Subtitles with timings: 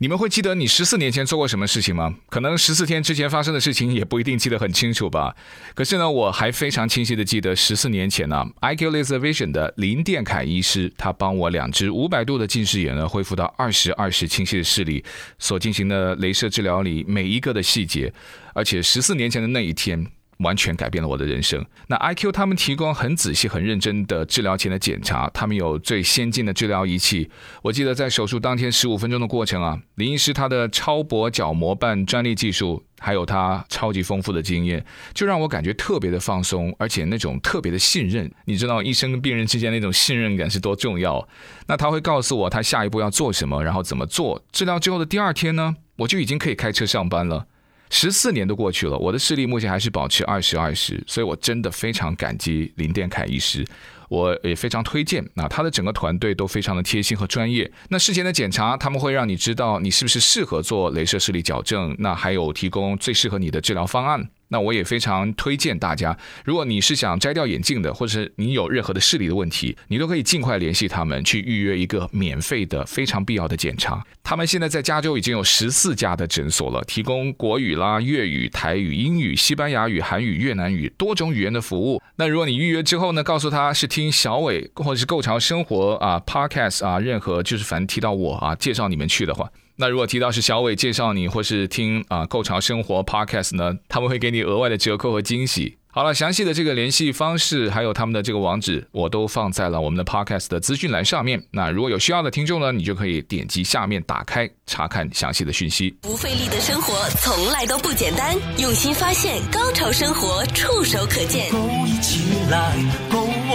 [0.00, 2.14] 你们会记得你十四年前做过什么事情吗？
[2.28, 5.34] 可能十四天之前发生的事情也不一定记得很清楚吧。
[5.74, 15.04] 可是呢，我还非常清晰的记得十四年前呢，IQ Laser Vision 的林殿凯医师，他帮我两只五百度的近视眼呢恢复到二十二十清晰的视力，
[15.40, 18.12] 所进行的镭射治疗里每一个的细节，
[18.54, 20.06] 而且十四年前的那一天。
[20.38, 21.64] 完全改变了我的人生。
[21.88, 27.30] 那 IQ 他们提供很仔细、很认真的治疗前的检查，他们有最先进的治疗仪器。
[27.62, 38.30] 我记得在手术当天十五分钟的过程啊，林医师他的超薄角膜瓣专利技术，还有他超级丰富的经验，就让我感觉特别的放松，而且那种特别的信任。
[38.44, 41.26] 你知道医生跟病人之间那种信任感是多重要？
[41.66, 44.44] 那他会告诉我他下一步要做什么，然后怎么做。
[44.52, 47.46] 治疗之后的第二天呢，我就已经可以开车上班了。
[47.90, 53.64] 十四年都过去了，我的视力目前还是保持二十二十，所以我真的非常感激林殿凯医师，
[54.08, 55.26] 我也非常推荐。
[55.34, 57.70] 那他的整个团队都非常的贴心和专业。
[57.88, 64.28] 那事前的检查，他们会让你知道你是不是适合做镭射视力矫正，那还有提供最适合你的治疗方案。
[64.48, 74.02] 那我也非常推荐大家，如果你是想摘掉眼镜的，或者是你有任何的视力的问题，你都可以尽快联系他们去预约一个免费的、非常必要的检查。
[74.22, 82.02] 他们现在在加州已经有十四家的诊所了，提供国语啦、粤语、台语、英语、西班牙语、韩语、越南语多种语言的服务。
[82.16, 89.50] 那如果你预约之后呢，告诉他是听小伟或者是购潮生活啊、Podcast 啊，任何就是反正提到我啊，介绍你们去的话。
[89.80, 95.78] 那如果提到是小伟介绍你，或是听啊购潮生活 Podcast 呢，他们会给你额外的折扣和惊喜。
[95.90, 101.42] 好了，详细的这个联系方式，还有他们的这个网址，我都放在了我们的 Podcast 的资讯栏上面。
[101.52, 105.96] 那如果有需要的听众呢，你就可以点击下面打开查看详细的讯息。
[106.02, 111.50] 不费力的生活从来都不简单，用心发现，高潮生活触手可见。
[111.50, 112.76] 勾一起来，
[113.07, 113.07] 勾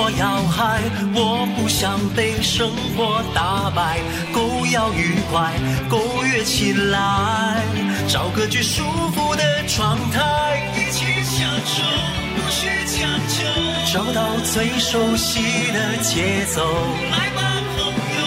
[0.05, 0.81] 我要嗨，
[1.15, 4.01] 我不想被生活打败，
[4.33, 5.53] 狗要愉快，
[5.87, 7.63] 狗跃起来，
[8.09, 8.83] 找个最舒
[9.15, 11.81] 服的状态，一起享受，
[12.35, 13.47] 不需强求，
[13.93, 15.39] 找到最熟悉
[15.71, 16.67] 的节奏，
[17.09, 18.19] 来吧朋友，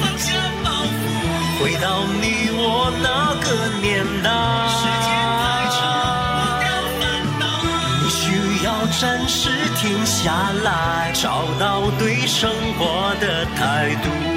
[0.00, 0.34] 放下
[0.64, 5.29] 包袱，回到你我那个年代。
[9.00, 14.29] 暂时停下来，找到对生活的态度。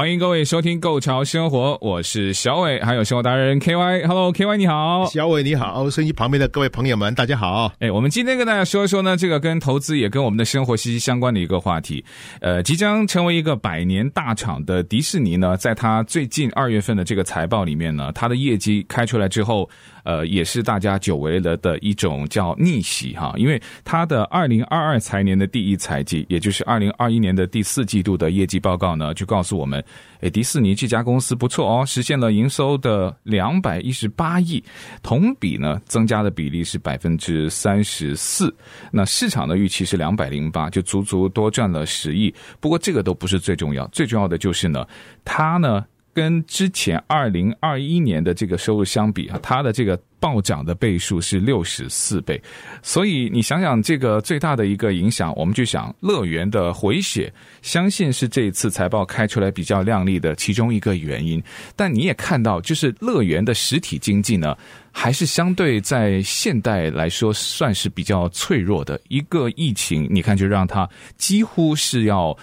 [0.00, 4.06] 欢迎各位收听《购潮生活》，我是小伟，还有生活达人 K Y。
[4.06, 7.70] Hello，K Y，你好，小伟你好，收音机旁边的各位朋友们，大家好。
[7.80, 12.02] 哎，我们今天跟大家说一说呢，这个跟投资也跟我们的生活息息相关的一个话题。
[12.40, 19.68] 呃，即将成为一个百年大厂的迪士尼呢，在它最近二月份的这个财报里面呢，它的业绩开出来之后。
[20.02, 29.84] 呃，也是大家久违了的一种叫逆袭哈，因为它的二零二二财年的第一财季，也就是二零二一年的第四季度的业绩报告呢，就告诉我们，
[30.20, 34.62] 诶，迪士尼这家公司不错哦，实现了营收的两百一十八亿，
[35.02, 38.54] 同比呢增加的比例是百分之三十四，
[38.92, 42.34] 那市场的预期是两百零八，就足足多赚了十亿。
[42.60, 44.86] 不过这个都不是最重要，最重要的就是呢，
[45.24, 45.84] 它呢。
[46.12, 52.40] 跟之前二零二一年的这个收入相比啊，它的这个暴涨的倍数是六十四倍，
[52.82, 57.32] 所以你想想这个最大的一个影响，我们就想乐园的回血，
[57.62, 61.42] 相信是这一次财报开出来比较亮丽的其中一个原因。
[61.74, 64.56] 但你也看到，就是乐园的实体经济呢，
[64.92, 69.00] 还是相对在现代来说算是比较脆弱的。
[69.08, 72.36] 一个疫情，你看就让它几乎是要。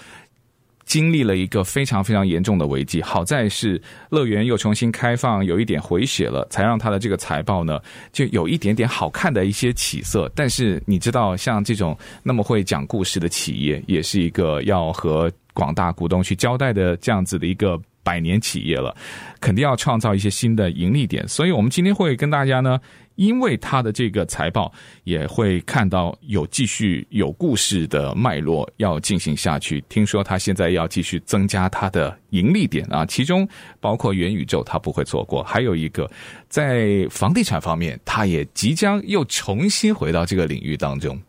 [0.87, 7.79] 经历了一个非常非常严重的危机，好在是乐园又重新开放，有一点回血了，才让他的这个财报呢
[8.11, 10.31] 就有一点点好看的一些起色。
[10.33, 18.95] 但是你知道，像这种那么会讲故事的企业，也是一个要和广大股东去交代的这样子的一个百年企业了，
[19.41, 21.27] 肯定要创造一些新的盈利点。
[21.27, 22.79] 所以我们今天会跟大家呢。
[23.17, 24.71] 因为他的这个财报
[25.03, 29.83] 也会看到有继续有故事的脉络要进行下去。
[29.89, 33.47] 听说他现在要继续增加他的盈利点啊，其中
[33.79, 35.41] 包括元宇宙，他不会错过。
[35.43, 36.07] 还有一个
[36.47, 41.19] 在房地产方面，他也即将又重新回到这个领域当中。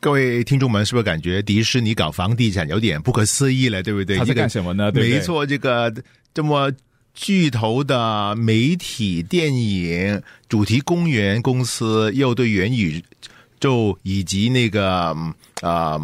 [0.00, 3.82] 各位听众们，是不是感觉迪士尼搞房地产有点不可思议了？
[3.82, 4.16] 对不对？
[4.16, 4.90] 他在干什么呢？
[4.90, 5.18] 对对？
[5.18, 5.92] 没错，这个
[6.36, 6.70] 这么。
[7.18, 13.02] 巨头的媒体、电影、主题公园公司又对元宇
[13.58, 15.16] 宙以及那个
[15.62, 15.98] 啊、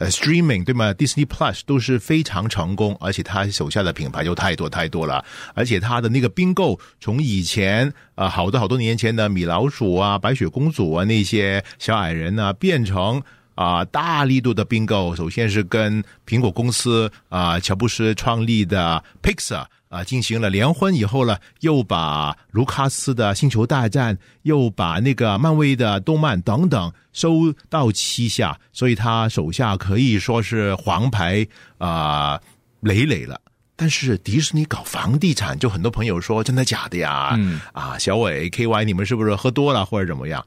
[0.00, 5.24] ，streaming 对吗？Disney Plus 都是非常成功，而且他手下的品牌就太多太多了，
[5.54, 13.22] 而且他的那个并购，从以前啊、好多好多年前的米老鼠啊、白雪公主啊那些小矮人啊，变成
[13.54, 19.64] 啊、大力度的并购，首先是跟苹果公司啊、乔布斯创立的 Pixar。
[19.92, 31.46] 啊，进行了联婚以后呢，又把卢卡斯的《星球大战》，又把那个漫威的动漫等等收到旗下，所以他手下可以说是黄牌
[31.76, 32.40] 啊、
[32.80, 33.38] 累累了。
[33.76, 37.34] 但是迪士尼搞房地产，就很多朋友说真的假的呀？
[37.36, 40.42] 嗯啊，小伟 KY，你们是不是喝多了或者怎么样？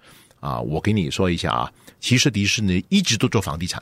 [0.46, 3.82] 啊，我给你说一下啊，其实迪士尼一直都做房地产。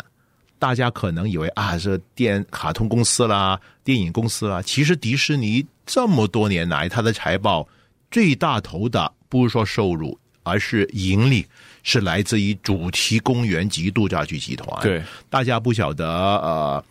[0.57, 7.68] 大家可能以为啊，是电卡通公司啦、电影公司啦，其实迪士尼这么多年来，它的财报
[8.10, 11.45] 最大头的不是说收入，而是盈利，
[11.83, 14.81] 是来自于主题公园及度假区集团。
[14.81, 16.86] 对，大家不晓得呃，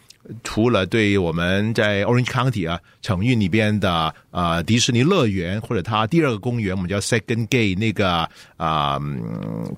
[0.45, 8.99] 除了对我们在 Orange County 啊，城域里边的啊、呃、迪士尼乐园，或者它第二个公园，我们叫 Second Gate 那个啊、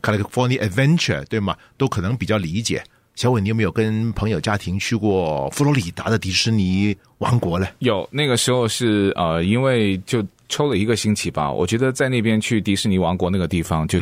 [0.03, 1.57] California Adventure 对吗？
[1.77, 2.83] 都可能比较理解。
[3.15, 7.67] 小伟，你有没有跟朋友家庭去过佛罗里达的迪士尼王国呢？
[7.79, 11.51] 有，那个时候是呃，因为就抽了一个星期吧。
[11.51, 13.99] 我觉得在那边去迪士尼王国那个地方，就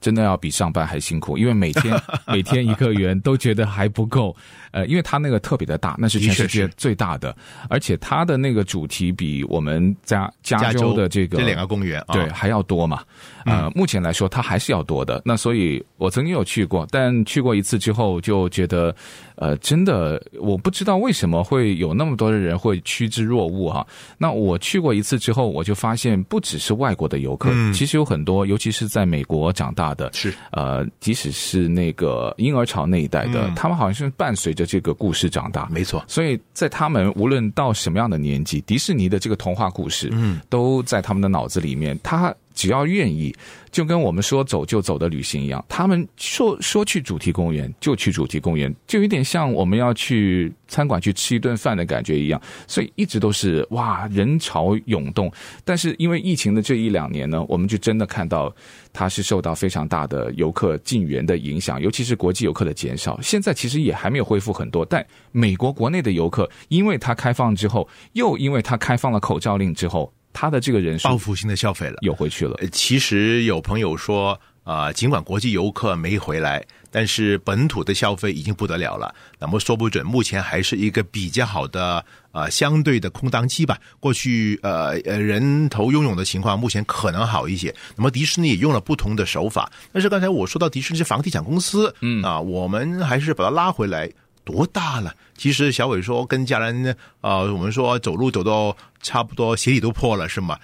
[0.00, 4.34] 真的要比上班还辛苦，因为每天 每天一个园都觉得还不够。
[4.70, 7.34] 呃，因为它那个特别的大，那是全世界最大的，
[7.70, 13.02] 而且它的那个主题比我们加加州的这个这两个公园对还要多嘛。
[13.46, 15.22] 呃，目前来说它还是要多的。
[15.24, 18.94] 那所以我曾经有去过，但去过一次之后就觉得，
[19.36, 23.86] 呃，真的我不知道为什么会有那么多的人会趋之若鹜哈。
[24.18, 36.02] 那我去过一次之后，我就发现不只是外国的游客，其实有很多，尤其是在美国长大的，是呃，即使是那个婴儿潮那一代的，他们好像是伴随着这个故事长大，没错。
[36.08, 41.98] 所以在他们无论到什么样的年纪，迪士尼的这个童话故事，嗯，都在他们的脑子里面。
[42.02, 43.32] 他只要愿意，
[43.70, 52.42] 就跟我们说走就走的旅行一样，他们说说去主题公园就去主题公园，就有点像我们要去餐馆去吃一顿饭的感觉一样。
[52.66, 55.32] 所以一直都是哇，人潮涌动。
[55.64, 58.52] 但是因为疫情的这一两年呢，我们就真的看到
[58.92, 63.16] 它是受到非常大的游客进园的影响，尤其是国际游客的减少。
[63.22, 70.12] 现在其实也还没有恢复很多，但美国国内的游客，因为它开放之后，又因为它开放了口罩令之后。
[70.40, 72.56] 他的这个人数报复性的消费了，又回去了。
[72.70, 79.12] 其实有朋友说，啊、呃，尽管国际游客没回来，但是本土的消费已经不得了了。
[79.40, 81.96] 那么说不准，目前还是一个比较好的
[82.30, 83.76] 啊、呃，相对的空档期吧。
[83.98, 87.74] 过去呃呃人头拥涌的情况，目前可能好一些。
[87.96, 94.08] 那么迪士尼也用了不同的手法，但是刚才我说到迪士尼是房地产公司，嗯啊，我们还是把它拉回来。
[94.48, 95.14] 多大了？
[95.36, 100.58] 其实小伟说跟家人呢，呃，我们说走路走到差不多鞋底都破了，是吗？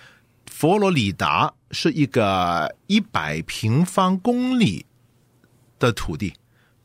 [0.47, 4.87] 佛罗里达是一个一百平方公里
[5.79, 6.33] 的土地，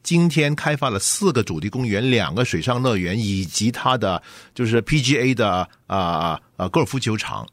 [0.03, 4.21] 今天开发了四个主题公园、两个水上乐园，以及它的
[4.53, 7.47] 就是 PGA 的啊啊高尔夫球场，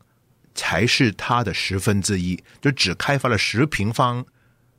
[0.56, 4.26] 才是它的十分之一，就只开发了十平方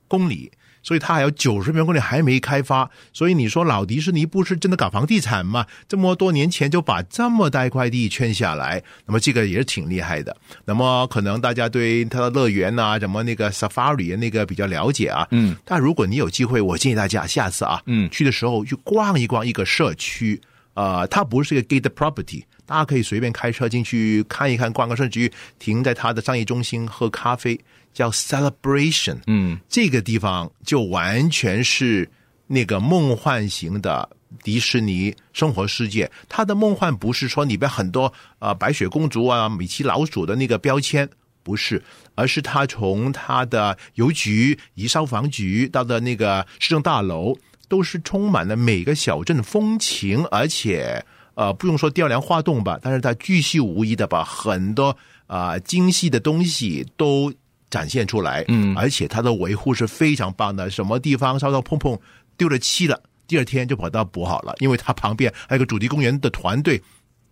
[0.09, 0.51] 公里。
[0.87, 5.65] 所以它还有九十平方公里还没开发，所以你说老迪士尼不是真的搞房地产吗？
[5.85, 10.33] 这么多年前就把这么大一块地圈下来，那么这个也是挺厉害的。
[10.63, 15.27] 那么可能大家对它的乐园啊，什么那个 Safari 那个比较了解啊。
[15.31, 15.57] 嗯。
[15.65, 20.39] 但如果你有机会，我建议大家下次啊，嗯，去的时候去逛一逛一个社区，
[20.75, 27.59] 呃，它不是一个 gated property，大家可以随便开车进去看一看，逛个甚至于，停在它的商业中心喝咖啡。
[27.97, 32.07] 叫 Celebration，嗯，这个地方就完全是
[32.45, 34.07] 那个梦幻型的
[34.43, 36.11] 迪士尼生活世界。
[36.29, 38.05] 它的梦幻不是说里边很多
[38.37, 41.09] 啊、呃、白雪公主啊、米奇老鼠的那个标签，
[41.41, 41.81] 不是，
[42.13, 47.35] 而是它从它的邮局、以消防局到的那个市政大楼，
[47.67, 57.33] 都是充满了每个小镇风情，而且呃不用说雕梁画栋吧，但是它巨细无遗的把很多啊、呃、精细的东西都。
[57.69, 60.69] 展现出来，嗯，而且它的维护是非常棒的。
[60.69, 61.97] 什么地方稍稍碰碰
[62.37, 64.53] 丢了漆了，第二天就把它补好了。
[64.59, 66.81] 因为它旁边还有个主题公园的团队，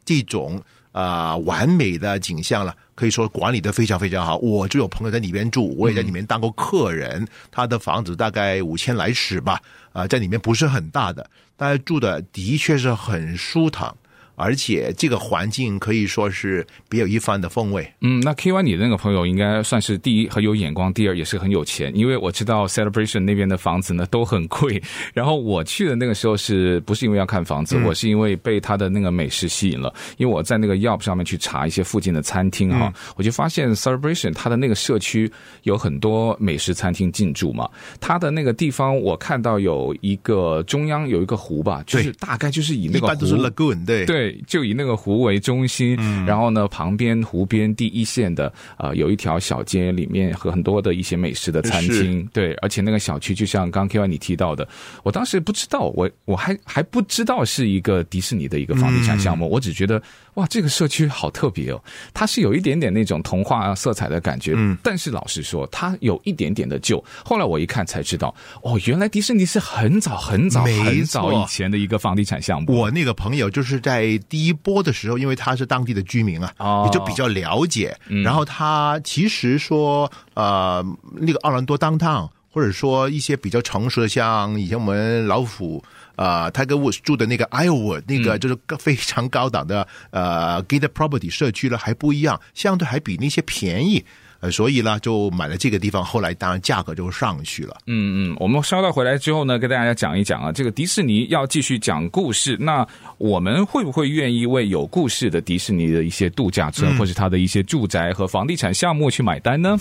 [0.04, 0.62] 这种
[0.92, 4.38] 啊、呃、完美的景象了，可以说管理的非常非常好。
[4.38, 7.22] 我就有朋友在里面住，我也在里面当过客人。
[7.22, 9.54] 嗯、他的房子大概五千来尺吧，
[9.94, 13.94] 啊、呃，在里面不是很大的，但是住的的确是很舒坦。
[14.36, 17.89] 而且这个环境可以说是别有一番的风味。
[18.01, 24.82] 嗯，那 K Y 你的那个朋友应该算是第一很有眼光，第二也是很有钱，因为我知道 Celebration 那边的房子呢都很贵。
[25.13, 27.77] 然后我去的那个时候是不是因为要看房子？
[27.77, 35.32] 嗯、我是因为被他的那个美食吸引了，因为我在那个 Yelp 上面去查一些附近的餐厅哈，嗯、我就发现 Celebration 它的那个社区
[35.63, 37.70] 有很多美食餐厅进驻嘛。
[38.00, 44.25] 它的那个地方我看到有一个中央有一个湖吧，就是大概就是以那个湖，一般都是 Lagoon 对对。
[44.25, 54.67] 对，就以那个湖为中心，嗯、然后呢，旁边湖边第一线的呃，有一条小街，里面和很多的一些美食的餐厅，对，而且那个小区就像刚刚 KY 你提到的，
[55.03, 60.01] 我当时不知道，我我还还不知道是一个迪士尼的一个房地产项目，嗯、我只觉得
[60.34, 61.79] 哇，这个社区好特别哦，
[62.12, 67.03] 它是有一点点那种童话色彩的感觉，嗯，但是老实说，它有一点点的旧。
[67.24, 72.74] 后来我一看才知道，哦，原来迪士尼是很早很早很早以前的一个房地产项目。
[72.75, 74.14] 我那个朋友就是在。
[74.17, 77.95] 第一波的时候，因为他是当地的居民啊，也就比较了解。
[78.24, 85.84] 然后他其实说，呃，那个奥兰多 downtown，或者说一些比较成熟的，像以前我们老虎
[86.15, 94.05] 呃 Tiger Woods 住的那个 Islewood，那个就是非常高档的呃 gated property 社区了，还不一样，相对还比那些便宜。
[94.52, 97.78] 所以呢，就买了这个地方，后来当然价格就上去了。
[97.88, 102.88] 嗯嗯，我们稍待回来之后呢，跟大家讲一讲啊，这个迪士尼要继续讲故事，那
[103.18, 109.78] 我们会不会愿意为有故事的迪士尼的一些度假村，嗯、或是它的一些住宅和房地产项目去买单呢？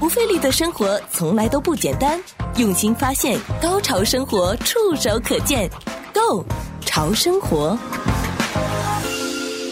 [0.00, 2.20] 不费力的生活从来都不简单，
[2.56, 5.70] 用心发现，高潮生活触手可见
[6.12, 6.44] ，Go
[6.84, 7.78] 潮生活。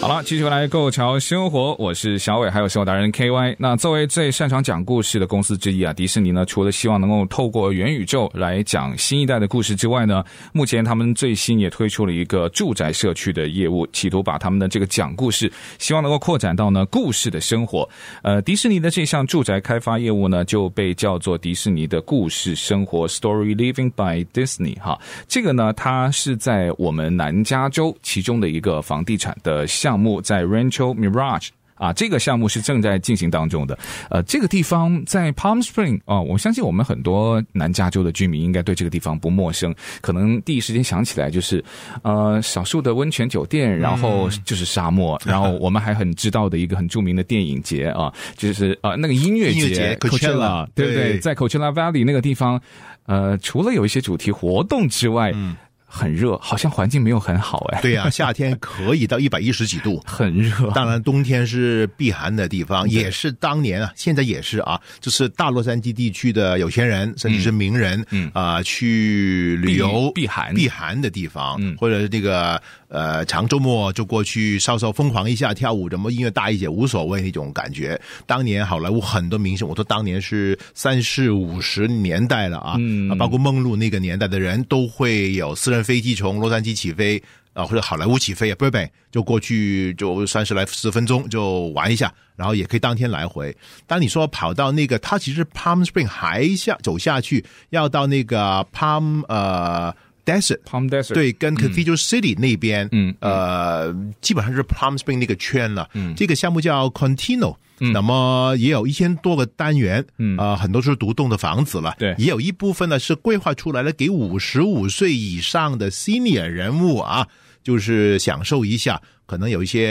[0.02, 3.54] 好了，继续来购桥生活，我是小伟，还有生活达人 KY。
[3.56, 17.88] 那作为最擅长讲故事的公司之一啊，迪士尼呢，除了希望能够透过元宇宙来讲新一代的故事之外呢，目前他们最新也推出了一个住宅社区的业务，企图把他们的这个讲故事，希望能够扩展到呢故事的生活。
[18.23, 25.00] 呃，迪士尼的这项住宅开发业务呢，就被叫做迪士尼的故事生活 （Story Living by Disney） 哈。
[25.28, 29.92] 这个呢，它是在我们南加州其中的一个房地产的项。
[29.93, 33.79] 项目在 Rancho Mirage 啊，这个项目是正在进行当中的。
[34.09, 39.75] 呃，这个地方在 Palm Spring 啊，我相信我们很多南加州的居民应该对这个地方不陌生。
[40.01, 41.63] 可能第一时间想起来就是
[42.03, 51.03] 呃，少数的温泉酒店，然后就是沙漠，嗯、 然后我们还很知道的一个很著名的电影节啊，就是呃那个音乐节 Coachella，对不对？
[51.11, 52.59] 对在 Coachella Valley 那个地方，
[53.05, 55.55] 呃，除了有一些主题活动之外，嗯。
[55.95, 57.81] 很热，好像环境没有很好哎。
[57.83, 60.71] 对呀、啊， 夏天可以到一百一十几度，很热。
[60.71, 70.55] 当然，冬天是避寒的地方，也是当年啊，现在也是啊，就是大洛杉矶地区的有钱人甚至是名人，嗯啊、呃，去旅游避寒。
[70.55, 72.61] 避寒的地方，嗯，或者这个
[72.93, 78.01] 呃长周末就过去稍稍疯狂一下，跳舞，什么音乐大一些无所谓那种感觉。
[78.27, 85.83] 当年好莱坞很多明星，我说当年是三四五十年代了啊，嗯，包括梦露那个年代的人都会有私人。
[85.83, 87.21] 飞机从洛杉矶起飞
[87.55, 88.79] 啊，或者好莱坞起飞啊，不不，
[89.11, 93.55] 就过去就三十来十分钟就玩一下，然后也可以当天来回。
[93.85, 99.93] 当你说跑到那个，它其实 Palm Spring 还下走下去，要到那个 Palm 呃
[100.25, 105.88] Desert 对，跟 Cathedral City 那边，嗯，呃，基本上是 Palm Spring 那个圈了。
[105.95, 107.57] 嗯，这个项目叫 Contino。
[107.93, 110.37] 那么也有一千多个单元，嗯。
[110.37, 117.26] 啊、呃，很多是独栋的房子了，对，也有一部分呢是规划出来了给五十五岁以上的 senior 人物啊，
[117.62, 119.00] 就是享受一下。
[119.25, 119.88] 可能有一些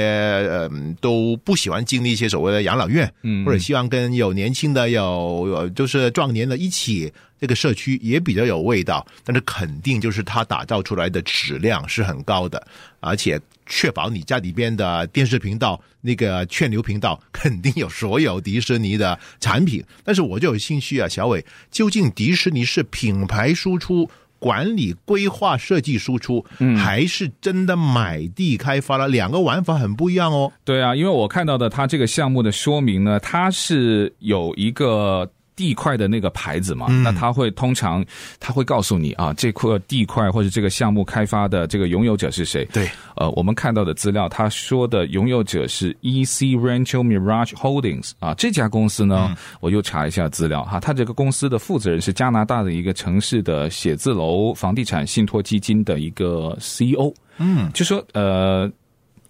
[0.52, 9.04] 呃都不喜欢经历一些所谓的养老院，嗯，或者希望跟有年轻的有有就是壮年的一起，这个社区也比较有味道。
[9.24, 12.68] 但是肯定就是它打造出来的质量是很高的，
[13.00, 19.84] 而且确保你家里边的电视频道那个劝流频道肯定有所有迪士尼的产品。
[20.04, 24.08] 但是我就有兴趣啊，小伟，究竟迪士尼是品牌输出？
[24.42, 26.44] 管理、规划、设计、输出，
[26.76, 29.08] 还是真的买地开发了？
[29.08, 30.52] 两个玩法很不一样哦。
[30.66, 35.32] 对啊，因为我看到的它这个项目的说明呢，它是有一个。
[35.62, 38.04] 地块的那个牌子嘛，嗯、那他会通常
[38.40, 42.66] 他会告诉你啊，这块地块或者这个项目开发的这个拥有者是谁？
[42.74, 58.68] 对，呃，我们看到的资料，他说的拥有者是 EC Rancho Mirage Holdings 啊，这家公司呢，嗯、我又查一下资料哈，他这个公司的负责人是加拿大的一个城市的写字楼房地产信托基金的一个 CEO，嗯，就说呃。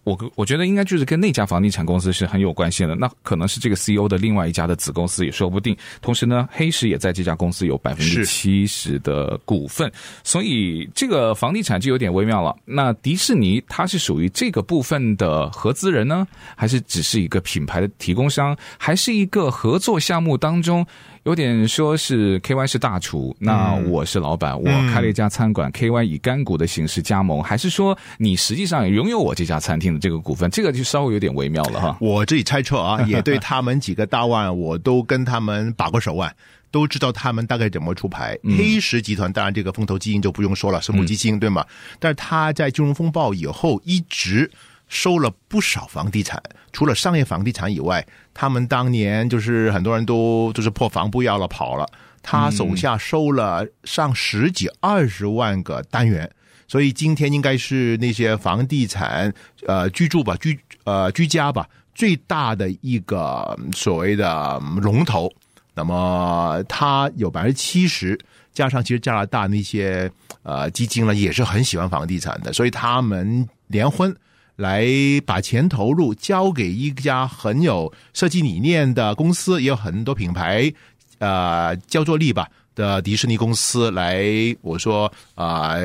[0.03, 2.96] 我我觉得应该就是跟那家房地产公司是很有关系的。
[2.96, 5.77] 那可能是这个 CEO 的另外一家的子公司也说不定。
[6.01, 9.91] 同时呢，黑石也在这家公司有百分之七十的股份，
[10.24, 12.55] 所以这个房地产就有点微妙了。
[12.65, 20.86] 那迪士尼它是属于这个部分的合资人呢，还是只是一个品牌的提供商，还是一个合作项目当中？
[21.24, 30.50] 有点说是 KY 是大厨，那我是老板，嗯、我开了一家餐馆、嗯、，KY 以干股的形式加盟，还是说你实际上也拥有我这家餐厅的这个股份？
[30.50, 31.96] 这个就稍微有点微妙了哈。
[32.01, 36.34] 我自己猜测啊， 也对他们几个大腕，我都跟他们把过手腕，
[36.72, 38.36] 都知道他们大概怎么出牌。
[38.42, 41.63] 嗯、黑石集团当然这个风投基金就不用说了，是母基金、嗯、对吗？
[42.00, 44.50] 但是他在金融风暴以后一直。
[44.91, 46.43] 收了不少房地产，
[46.74, 51.89] 除了商业房地产以外，他们当年就是很多人都就是破防不要了跑了。
[52.21, 56.29] 他手下收了上十几二十万个单元，
[56.67, 59.33] 所以今天应该是那些房地产
[59.65, 65.31] 呃居住吧居呃居家吧最大的一个所谓的龙头。
[65.74, 68.19] 那么他有百分之七十，
[68.53, 70.12] 加上其实加拿大那些
[70.43, 74.13] 呃基金呢也是很喜欢房地产的，所以他们联婚。
[74.62, 74.86] 来
[75.25, 80.72] 把钱投入交给一家很有设计理念的公司，也有很多品牌，
[81.18, 84.24] 呃，叫做力吧的迪士尼公司来。
[84.62, 85.75] 我说啊。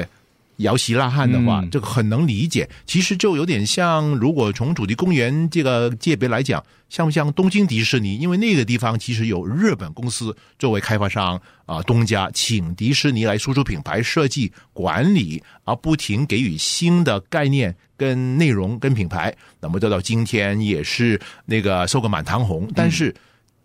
[0.58, 2.68] 摇旗呐喊的话，这个很能理解。
[2.86, 8.16] 其实就有点像，如果从主题公园这个界别来讲，像不像东京迪士尼？
[8.16, 19.34] 因为那个地方其实有日本公司作为开发商啊，东家请迪士尼来输出品牌设计管理，而不停给予新的概念跟内容跟品牌。
[19.60, 23.14] 那么，到到今天也是那个收个满堂红，但是。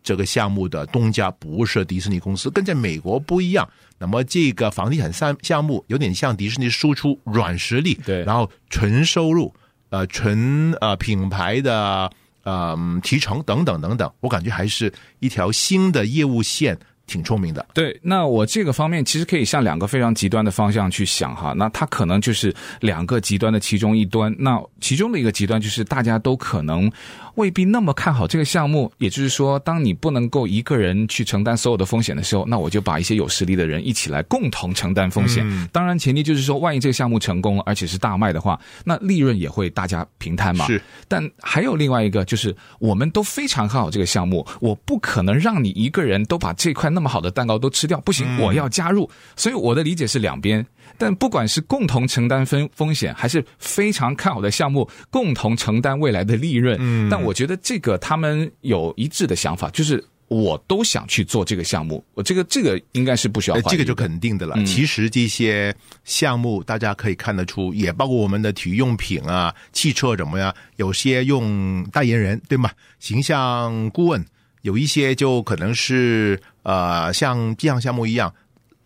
[0.03, 3.67] 这个项目的东家不是迪士尼公司，跟在美国不一样。
[3.97, 9.53] 那么这个房地产项项目有点像迪士尼输出软实力，对，然后纯收入，
[9.89, 12.09] 呃，纯呃品牌的
[12.43, 16.77] 呃提成等等等等，我感觉还是一条新的业务线。
[17.07, 17.99] 挺聪明的，对。
[18.01, 21.51] 那我这个方面其实可以向两个非常极端的方向去想哈。
[21.57, 24.33] 那它可能就是两个极端的其中一端。
[24.39, 26.89] 那其中的一个极端就是大家都可能
[27.35, 28.91] 未必那么看好这个项目。
[28.97, 35.43] 也就是说，当你不能够一个人去承担所有的风险的时候，那我就把一些有实力的人一起来共同承担风险。
[35.47, 40.65] 嗯、当然，前提就是说，万一这个项目成功了，而且是大卖的话，那利润也会大家平摊嘛。
[40.65, 40.81] 是。
[41.07, 49.09] 但还有另外一个，就是我们都非常看好这个项目，我不可能让你一个人都把这块那么好的蛋糕都吃掉，不行，我要加入。
[49.35, 50.65] 所以我的理解是两边，
[50.97, 56.77] 但不管是共同承担风风险，还是非常看好的项目共同承担未来的利润。
[56.79, 62.03] 嗯，但我觉得这个他们有一致的想法，就是我都想去做这个项目。
[62.13, 64.55] 我这个这个应该是不需要，这个就肯定的了。
[64.65, 72.69] 其实这些项目大家可以看得出，也包括我们的体育用品啊、汽车怎么样，有些用代言人对吗？
[72.99, 74.23] 形象顾问。
[74.61, 78.31] 有一些就可能是呃，像这样项目一样，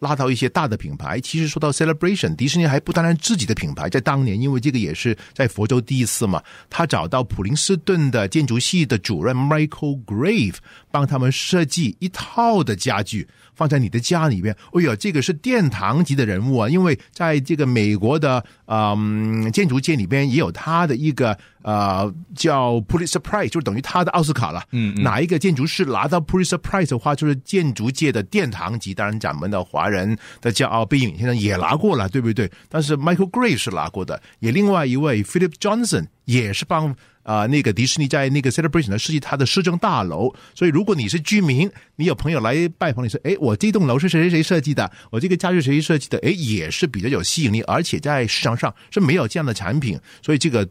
[0.06, 1.20] 拉到一些大的品牌。
[1.20, 10.58] 其实说到 Celebration，迪士尼还不单单自己的品牌，在当年，因为这个也是在佛州第一次嘛，他找到普林斯顿的建筑系的主任 Michael Grave
[10.92, 13.28] 帮他们设计一套的家具。
[13.56, 16.70] 放在你的家里边，哎呦，这个是殿堂级的人物啊！
[16.70, 24.62] 因为在这个美国的嗯建筑界里边，也有他的一个呃叫 Pulitzer Prize，就等于他的奥斯卡了。
[24.72, 28.94] 嗯，嗯，哪一个建筑师拿到 Pulitzer Prize 的话，就是建筑界的殿堂级。
[28.94, 32.52] 当然，咱们的华人的骄傲贝聿铭先生也拿过了，对不对？
[32.70, 36.96] 但是 Michael Grave 是拿过的，也另外一位 Philip Johnson 也是帮。
[37.26, 50.70] 啊、那个迪士尼在那个 Celebration 的设计它的市政大楼，所以如果你是居民，你有朋友来拜访，你说，哎，我这栋楼是谁谁谁设计的，我这个家是谁谁设计的，哎，也是比较有吸引力，而且在市场上是没有这样的产品，所以这个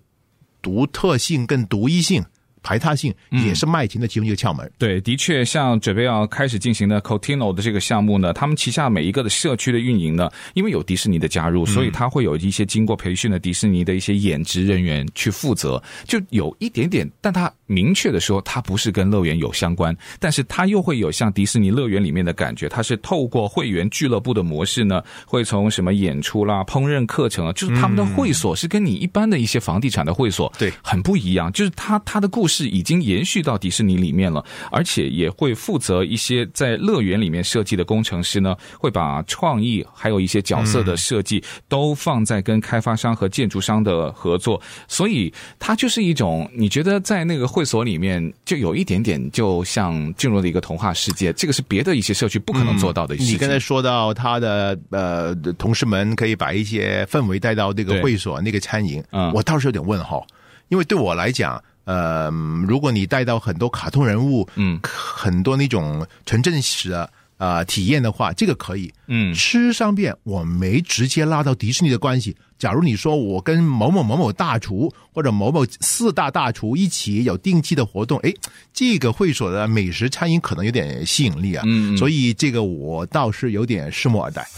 [0.63, 2.25] 独特性跟独一性。
[2.65, 4.67] 排他性也是卖金的其中一个窍门。
[4.67, 30.73] 嗯、对，的确，像准备要开始进行的 Cotino 的这个项目呢，他们旗下每一个的社区的运营呢，因为有迪士尼的加入，所以他会有一些经过培训的迪士尼的一些演职人员去负责，就有一点点，但他明确的说，它不是跟乐园有相关，但是它又会有像迪士尼乐园里面的感觉，它是透过会员俱乐部的模式呢，会从什么演出啦、烹饪课程啊，就是他们的会所是跟你一般的一些房地产的会所对。
[30.83, 32.65] 很不一样，就是他他的故事。
[32.75, 53.15] 已经延续到迪士尼里面了，而且也会负责一些在乐园里面设计的工程师呢，会把创意还有一些角色的设计都放在跟开发商和建筑商的合作，所以它就是一种你觉得在那个会所里面就有一点点就像进入了一个童话世界，这个是别的一些社区不可能做到的。
[53.15, 60.27] 你刚才说到他的呃同事们可以把一些氛围带到那个会所、那个餐饮，嗯，我倒是有点问号。
[60.71, 62.29] 因为对我来讲，呃，
[62.67, 67.09] 如果你带到很多卡通人物，嗯，很多那种纯正式的。
[67.37, 68.91] 啊、呃，体验的话，这个可以。
[69.09, 72.35] 嗯，吃上面我没直接拉到迪士尼的关系。
[72.65, 78.33] 假如你说我跟某某某某大厨或者某某四大大厨一起有定期的活动，哎，
[78.73, 81.63] 这个会所的美食餐饮可能有点吸引力啊。
[81.67, 84.49] 嗯，所以这个我倒是有点拭目以待。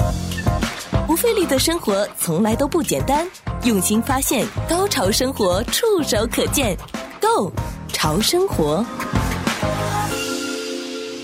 [1.08, 3.26] 不费力的生活从来都不简单，
[3.64, 6.76] 用心发现，高潮生活触手可见
[7.20, 7.52] Go
[7.88, 8.86] 潮生活。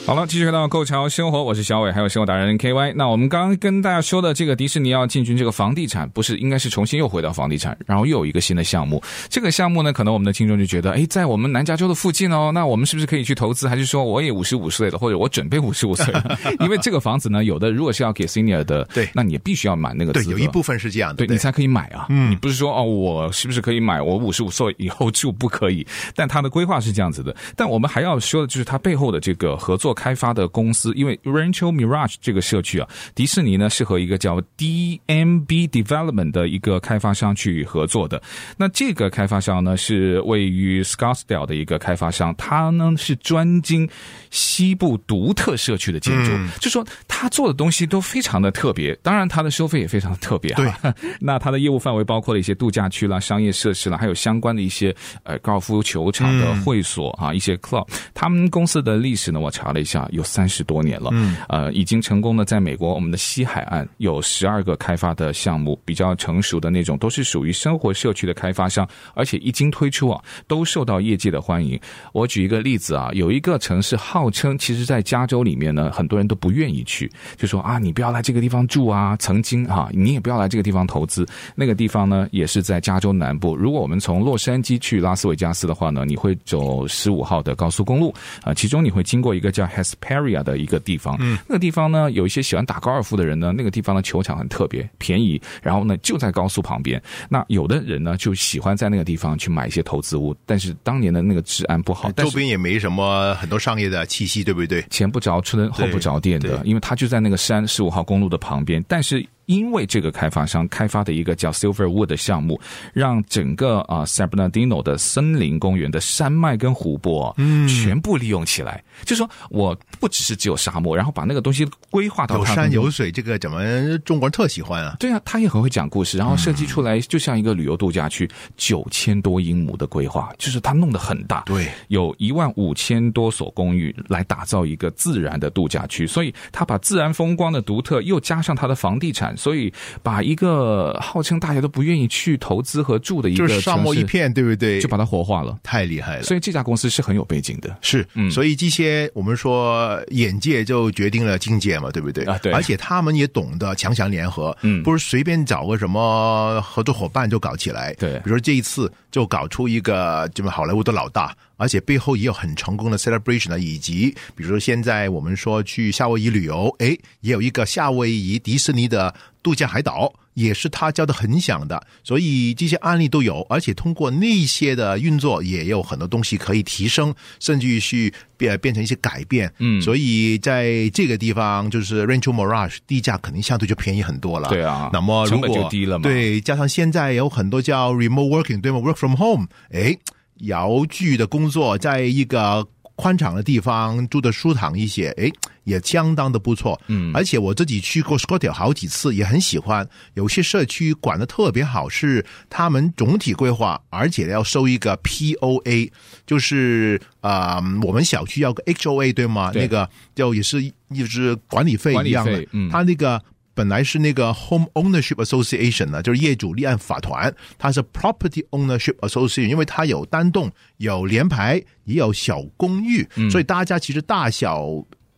[0.05, 2.93] 好了，继续回到购潮生活，我是小伟，还有生活达人 K Y。
[2.97, 9.01] 那我们刚刚跟大家说的这个迪士尼要进军这个房地产，不是应该是重新又回到房地产，然后又有一个新的项目。
[9.31, 13.69] 这个项目呢，可能我们的听众就觉得，哎，在我们南加州的附近哦，那我们是不是可以去投资？
[13.69, 16.37] 还是说我也五十五岁了，或者我准备五十五岁了？
[16.59, 20.25] 因为这个房子呢，有的如果是要给 senior 的，对，那你也必须要买那个资格。
[20.25, 22.07] 对，有一部分是这样的，对，对你才可以买啊。
[22.11, 24.03] 嗯，你不是说哦，我是不是可以买？
[24.03, 25.87] 我五十五岁以后住不可以？
[26.17, 27.35] 但他的规划是这样子的。
[27.55, 30.93] 但我们还要说的就是他背后的这个合作开发的公司。
[30.95, 38.23] 因为 Rancho Mirage 这个社区啊，迪士尼呢是和一个叫 DMB Development 的一个开发商去合作的。
[38.57, 43.89] 那这个开发商呢是位于 Scottsdale 的一个开发商，他呢是专精
[44.31, 48.95] 西部独特社区的建筑，嗯、就说他做的东西都非常的特别。
[49.03, 50.53] 当然，他的收费也非常的特别。
[50.55, 50.73] 对，
[51.21, 57.87] 那他的业务范围包括了一些度假区啦、商业设施啦，还有相关的一些呃高尔夫球场的会所啊、嗯，一些 club。
[58.15, 60.63] 他们公司的历史呢，我查了一下，有三十。
[60.63, 71.77] 多年了，嗯，呃，已经成功的在美国我们的西海岸有十二个开发的项目，比较成熟的那种，都是属于生活社区的开发商，而且一经推出啊，都受到业界的欢迎。
[72.13, 81.27] 我举一个例子啊，有一个城市号称，其实在加州里面呢，很多人都不愿意去，就说啊，你不要来这个地方住啊，曾经啊，你也不要来这个地方投资。
[81.57, 83.57] 那个地方呢，也是在加州南部。
[83.57, 88.15] 如果我们从洛杉矶去拉斯维加斯的话呢，你会走十五号的高速公路
[88.45, 90.53] 啊，其中你会经过一个叫 Hesperia 的。
[90.63, 97.03] 一个地方，嗯，那个地方呢，有一些喜欢打高尔夫的人呢，那个地方的球场很特别，便宜，然后呢就在高速旁边。
[97.29, 104.85] 那有的人呢就喜欢在那个地方去买一些投资物，但是当年的那个治安不好，周边也没什么很多商业的气息，对不对？
[104.89, 109.27] 前不着村后不着店的，因为他就在那个山十五号公路的旁边，但是。
[109.47, 112.61] 因为这个开发商开发的一个叫 Silverwood 的项目，
[112.93, 118.83] 让整个啊 San Bernardino 的森林公园的山脉跟湖泊，嗯，全部利用起来。
[119.05, 123.63] 就说我不只是只有沙漠，然后把那个东西规划到有山有水，这个怎么
[123.99, 124.97] 中国人特喜欢啊。
[124.99, 131.45] 对啊，他也很会讲故事，然后设计出来就像一个旅游度假区，九千多英亩的规划，就是他弄得很大。
[131.47, 139.37] 对，有一万五千多所公寓来打造一个自然的度假区，所以他把自然风光的独特又加上他的房地产。
[139.37, 144.81] 所以，把一个号称大家都不愿意去投资和住的一个就是沙漠一片，对不对？
[144.81, 146.23] 就把它活化了，太厉害了。
[146.25, 148.05] 所以这家公司是很有背景的，是。
[148.15, 152.25] 嗯，所以这些我们说眼界就决定了境界嘛，对不对？
[152.25, 152.53] 啊，对。
[152.53, 157.93] 而且他们也懂得强强联合，嗯，不是随便找个什么合作伙伴就搞起来。
[157.95, 161.35] 对，比如说这一次就搞出一个这么好莱坞的老大。
[161.63, 171.81] 而且背后也有很成功的 celebration 呢，以及比如说现在我们说去夏威夷旅游，哎，也有一个夏威夷迪士尼的度假海岛，也是他教的很响的。
[172.03, 179.49] 所以这些案例都有，而且通过那些的运作，也有很多东西可以提升，甚至于去变变成一些改变。
[179.59, 184.49] 嗯，所以在这个地方，就是 Rancho Mirage 地价肯定相对就便宜很多了。
[184.49, 186.03] 对啊，那么如果成本就低了嘛。
[186.03, 189.97] 对，加上现在有很多叫 remote working，对吗？Work from home，诶。
[190.43, 195.33] 遥距的工作，在一个宽敞的地方住的舒坦一些，诶，
[195.65, 196.81] 也相当的不错。
[196.89, 199.89] 嗯，而且我自己去过 Scottsdale 好几次，也很喜欢。
[200.15, 205.91] 有些社区管的特别好，是他们总体规划，而且要收一个 POA，
[206.27, 209.51] 就是啊、呃，我们小区要个 HOA 对吗？
[209.53, 210.63] 对，那个就也是
[210.95, 212.47] 就是管理费一样的。
[212.53, 213.23] 嗯，他那个。
[213.55, 224.63] 本来是那个 Home Ownership Association 呢，就是业主立案法团，它是 Property Ownership Association，因为它有单栋、有联排，也有小公寓，嗯，所以大家其实大小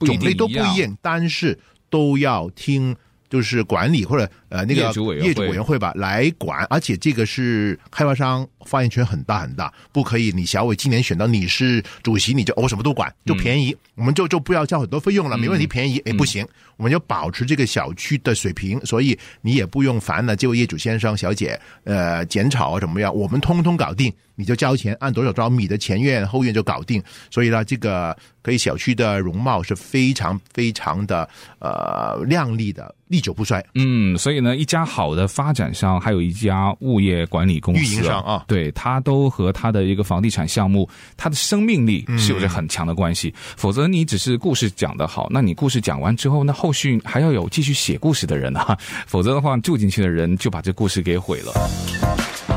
[0.01, 2.97] 种类都不一样，但是都要听。
[3.35, 24.13] 就是管理或者呃那个业主委员会吧来管，而且这个是开发商发言权很大很大，不可以你小伟今年选到你是主席，你就我什么都管，就便宜，嗯、我们就就不要交很多费用了，没问题，便宜，哎、嗯、不行，我们要保持这个小区的水平，所以你也不用烦了，这位业主先生小姐，呃，剪草啊怎么样，我们通通搞定。
[24.35, 27.03] 你就交钱，按多少多少米的前院后院就搞定。
[27.31, 33.65] 所以呢，这个可以小区的容貌是非常非常的呃亮丽的，历久不衰。
[33.75, 43.29] 嗯，所以呢，一家好的发展商，还有一家物业管理公司，运营商啊，对，它都和它的一个房地产项目，它的生命力是有着很强的关系。
[43.29, 48.77] 嗯、否则，你只是故事讲得好，那你故事讲完之后，那后续还要有继续写故事的人啊。
[49.07, 52.24] 否则的话，住进去的人就把这故事给毁了。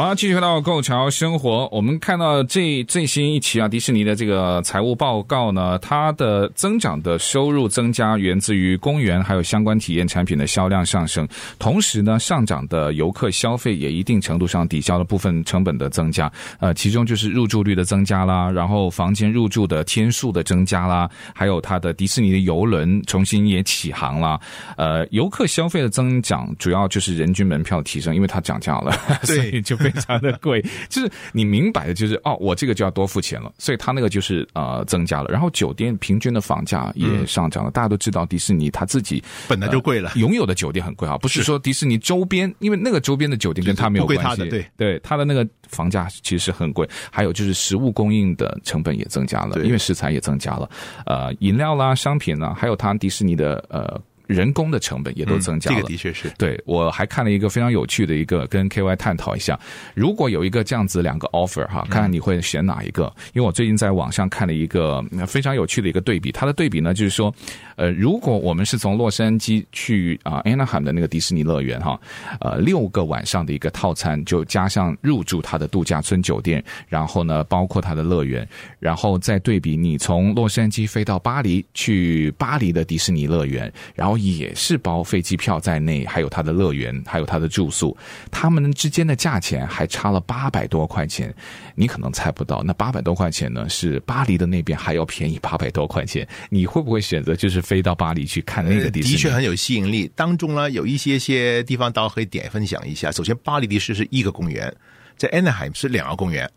[0.00, 1.68] 好，继续回到购桥生活。
[1.72, 11.26] 我们看到这最新一期啊，迪士尼的这个财务报告呢，它的增长的收入增加源自于公园还有相关体验产品的销量上升，
[11.58, 16.30] 同时呢，上涨的游客消费也一定程度上抵消了部分成本的增加。
[16.60, 24.38] 呃，其中就是入住率的增加啦，然后房间入住的天数的增加啦，还有它的迪士尼的游轮重新也起航啦。
[24.76, 28.92] 呃，游客消费的增长主要就是人均门票提升，因为它涨价了，
[29.26, 29.87] 所以就被。
[29.90, 35.28] 非常的贵， 就是你明摆的，就是哦，我这个就要多付钱了，所以他那个就是呃增加了。
[35.30, 37.70] 然后酒店平均的房价也上涨了。
[37.70, 44.48] 嗯、大家都知道，迪士尼它自己本来就贵了，拥有的酒店很贵啊，不是说迪士尼周边，因为那个周边的酒店跟他没有关系。
[44.48, 46.88] 对对，他的那个房价其实是很贵。
[47.10, 50.68] 还有就是食物供应的成本也增加了，因为食材也增加了。
[51.06, 54.00] 呃，饮料啦、商品啦，还有他迪士尼的呃。
[54.28, 56.30] 人工的成本也都增加了，嗯、这个的确是。
[56.36, 59.58] 对，我还看了一个非常有趣的一个，跟 KY 探讨一下，
[59.94, 63.06] 如果有一个这样子两个 offer 哈，看看你会选哪一个？
[63.16, 67.34] 嗯、因为我最近在网上看了一个非常有趣的一个对比，它的对比呢就是说，
[67.76, 71.98] 呃，如果我们是从洛杉矶去啊 Anaheim 的那个迪士尼乐园哈，
[72.40, 78.46] 呃，六个晚上的一个套餐，就加上入住它的度假村酒店，然后呢，包括它的乐园，
[78.78, 84.17] 然后再对比你从洛杉矶飞到巴黎去巴黎的迪士尼乐园，然后。
[84.18, 87.96] 也是包飞机票在内，还有他的乐园，还有他的住宿，
[88.30, 91.34] 他们之间的价钱还差了八百多块钱。
[91.74, 96.26] 你可能猜不到，那八百多块钱呢，是巴黎的那边还要便宜八百多块钱。
[96.50, 99.14] 你会不会选择就是飞到巴黎去看那个迪士尼？
[99.14, 100.10] 的确很有吸引力。
[100.14, 103.12] 当中呢，有一些些地方，倒可以点分享一下。
[103.12, 104.74] 首先，巴黎迪士尼是一个公园，
[105.16, 106.50] 在 Anaheim 是两个公园。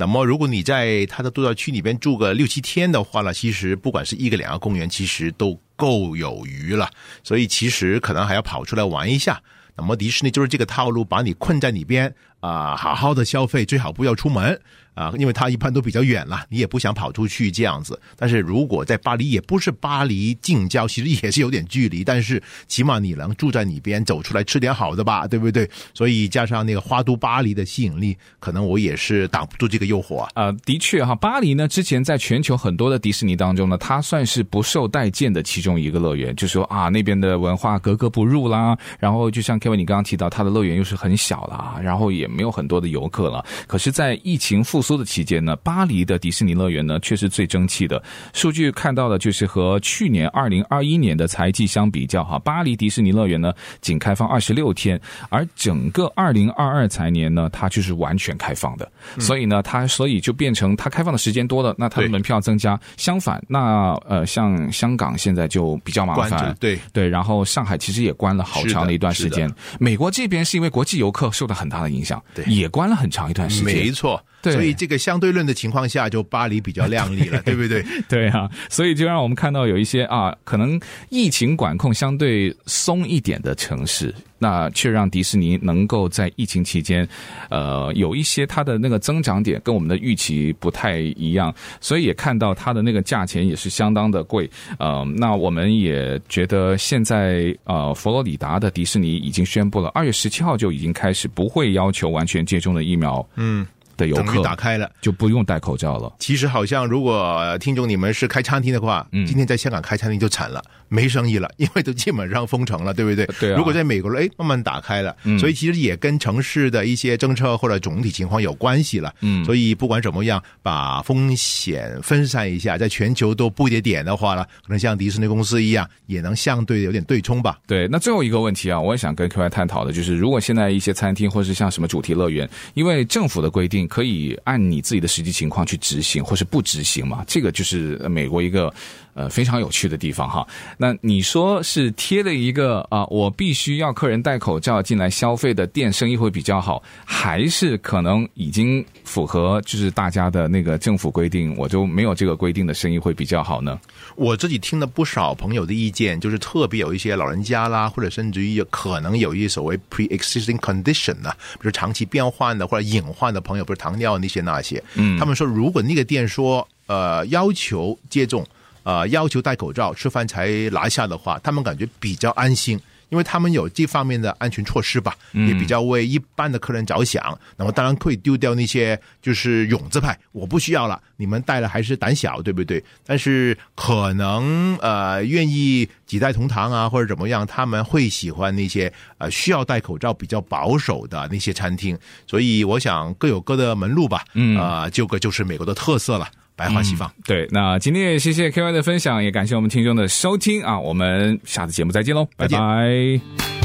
[0.00, 6.88] 那么，如果你在它的度假区里边住个六七天的话呢，其实不管是一个两个公园，其实都够有余了。
[7.22, 9.42] 所以其实可能还要跑出来玩一下。
[9.76, 14.58] 那么迪士尼就是这个套路，把你困在里边啊，好好的消费，最好不要出门。
[14.94, 17.98] 啊，因为它一般都比较远了，你也不想跑出去这样子。
[18.16, 22.04] 但是如果在巴黎，也不是巴黎近郊，其实也是有点距离。
[22.04, 25.68] 但是起码你能住在里边，走出来吃点好的吧，对不对？
[25.94, 30.30] 所以加上那个花都巴黎的吸引力，可能我也是挡不住这个诱惑啊。
[30.34, 38.76] 呃，的确哈，巴黎呢，之前在全球很多的迪士尼当中呢，它算是不受待见的其中一个乐园，就说啊，那边的文化格格不入啦。
[38.98, 43.44] 然后就像 Kevin 你刚刚提到，它的乐园又是很小啦，然后也没有很多的游客了。
[43.66, 48.02] 可是，在疫情复苏的期间呢，巴黎的迪士尼乐园呢，却是最争气的。
[48.32, 58.90] 数据看到的就是和去年二零二一年的财季相比较，哈，巴黎迪士尼乐园呢仅开放二十六天，而整个二零二二财年呢，它就是完全开放的。
[59.16, 62.78] 嗯、所以呢，它所以就变成它开放的时间多了，那它的门票增加。
[62.96, 67.08] 相反，那呃，像香港现在就比较麻烦，对对。
[67.08, 69.50] 然后上海其实也关了好长的一段时间。
[69.78, 73.74] 美国这边是因为国际游客受到很大的影响，对，也关了很长一段时间。
[73.74, 74.22] 没错。
[74.42, 77.84] 对，所以这个相对论的情况下，就巴黎比较亮丽了，对， 对不对？
[78.08, 87.06] 对啊，所以就让我们看到有一些啊，可能疫情管控相对松一点的城市，那却让迪士尼能够在疫情期间，
[87.50, 94.48] 呃，有一些它的那个增长点跟我们的预期不太一样，所以也看到它的那个价钱也是相当的贵。
[94.78, 103.28] 呃，那我们也觉得现在呃，佛罗里达的迪士尼已经宣布了，二月十七号就已经开始不会要求完全接种的疫苗。
[103.36, 103.66] 嗯。
[104.08, 106.12] 等于打开了，就不用戴口罩了。
[106.18, 113.26] 其实好像，如果听众你们是开餐厅的话，嗯，今天在香港开餐厅就惨了，没生意了， 因为都基本上封城了，对不对？
[113.40, 113.56] 对啊。
[113.56, 119.12] 如果在美国，哎，慢慢打开了，嗯，所以其实也跟城市的一些政策或者总体情况有关系了。
[119.20, 127.58] 嗯，所以不管怎么样，把风险分散一下，在全球都布一点点的话呢，可能像迪士尼公司一样，也能相对有点对冲吧。
[127.66, 133.80] 对，那最后一个问题啊，我也想跟 Q Y 探讨的就是，如果现在一些餐厅或是像什么主题乐园，因为政府的规定。
[133.90, 137.24] 可以按你自己的实际情况去执行，或是不执行嘛？
[137.26, 138.72] 这个就是美国一个
[139.14, 140.46] 呃非常有趣的地方哈。
[140.76, 153.78] 那你说是贴了一个啊、呃，我必须要客人戴口罩进来消费的店生意会比较好，还是可能已经符合就是大家的那个政府规定，我就没有这个规定的生意会比较好呢？
[154.16, 166.66] 我自己听了不少朋友的意见，就是特别有一些老人家啦，或者甚至于可能有一些所谓 pre-existing condition 啊，比如长期变换的或者隐患的朋友，比如糖尿那些那些，嗯，他们说如果那个店说。
[166.86, 168.44] 呃，要求接种，
[168.82, 177.38] 呃，要求戴口罩，吃饭才拿下的话，他们感觉比较安心，因为他们有这方面的安全措施吧，也比较为一般的客人着想。
[177.56, 182.82] 那么当然可以丢掉那些就是勇字派，我不需要了，你们带了还是胆小，对不对？
[183.04, 191.98] 但是可能呃，愿意几代同堂啊，或者怎么样，他们会喜欢那些呃需要戴口罩比较保守的那些餐厅。
[192.26, 196.28] 所以我想各有各的门路吧，嗯，啊，这个就是美国的特色了。
[196.60, 197.48] 百花齐放，嗯，对。
[197.50, 200.78] 那今天也谢谢 KY 的分享，也感谢我们听众的收听啊！
[200.78, 203.59] 我们下次节目再见喽，拜拜。